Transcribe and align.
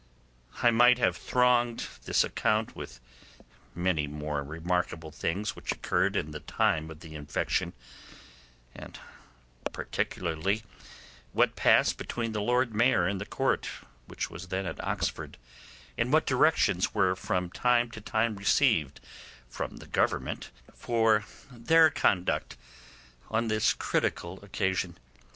I 0.63 0.71
might 0.71 0.97
have 0.97 1.15
thronged 1.15 1.85
this 2.05 2.23
account 2.23 2.75
with 2.75 2.99
many 3.75 4.07
more 4.07 4.43
remarkable 4.43 5.11
things 5.11 5.55
which 5.55 5.71
occurred 5.71 6.15
in 6.15 6.31
the 6.31 6.39
time 6.39 6.89
of 6.89 7.01
the 7.01 7.13
infection, 7.13 7.73
and 8.73 8.97
particularly 9.71 10.63
what 11.33 11.55
passed 11.55 11.99
between 11.99 12.31
the 12.31 12.41
Lord 12.41 12.73
Mayor 12.73 13.05
and 13.05 13.21
the 13.21 13.27
Court, 13.27 13.69
which 14.07 14.27
was 14.31 14.47
then 14.47 14.65
at 14.65 14.83
Oxford, 14.83 15.37
and 15.99 16.11
what 16.11 16.25
directions 16.25 16.95
were 16.95 17.15
from 17.15 17.51
time 17.51 17.91
to 17.91 18.01
time 18.01 18.35
received 18.37 19.01
from 19.47 19.77
the 19.77 19.85
Government 19.85 20.49
for 20.73 21.25
their 21.51 21.91
conduct 21.91 22.57
on 23.29 23.49
this 23.49 23.71
critical 23.71 24.43
occasion. 24.43 24.97